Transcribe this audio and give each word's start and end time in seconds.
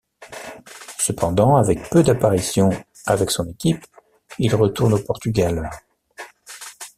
Cependant, 0.97 1.57
avec 1.57 1.87
peu 1.91 2.01
d'apparition 2.01 2.71
avec 3.05 3.29
son 3.29 3.47
équipe, 3.47 3.85
il 4.39 4.55
retourne 4.55 4.95
au 4.95 4.97
Portugal. 4.97 5.69